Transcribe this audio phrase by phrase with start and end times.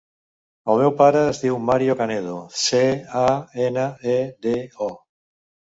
[0.73, 2.83] El meu pare es diu Mario Canedo: ce,
[3.25, 3.29] a,
[3.69, 4.59] ena, e, de,
[4.91, 4.95] o.